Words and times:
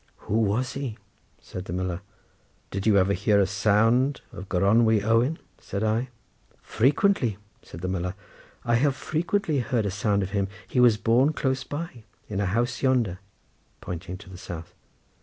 "Who 0.25 0.37
was 0.39 0.73
he?" 0.73 0.97
said 1.39 1.65
the 1.65 1.73
miller. 1.73 2.01
"Did 2.71 2.87
you 2.87 2.97
ever 2.97 3.13
hear 3.13 3.39
a 3.39 3.45
sound 3.45 4.21
of 4.33 4.49
Gronwy 4.49 5.03
Owen?" 5.03 5.37
said 5.59 5.83
I. 5.83 6.09
"Frequently," 6.59 7.37
said 7.61 7.81
the 7.81 7.87
miller; 7.87 8.15
"I 8.65 8.77
have 8.77 8.95
frequently 8.95 9.59
heard 9.59 9.85
a 9.85 9.91
sound 9.91 10.23
of 10.23 10.31
him. 10.31 10.47
He 10.67 10.79
was 10.79 10.97
born 10.97 11.33
close 11.33 11.63
by 11.63 12.03
in 12.27 12.39
a 12.39 12.47
house 12.47 12.81
yonder," 12.81 13.19
pointing 13.79 14.17
to 14.17 14.29
the 14.31 14.39
south. 14.39 14.73